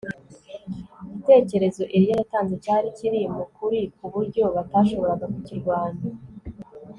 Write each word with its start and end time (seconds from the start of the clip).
Igitekerezo 1.07 1.81
Eliya 1.95 2.15
yatanze 2.21 2.53
cyari 2.63 2.87
kiri 2.97 3.21
mu 3.35 3.45
kuri 3.55 3.79
ku 3.97 4.05
buryo 4.13 4.43
batashoboraga 4.55 5.25
kucyirwanya 5.33 6.03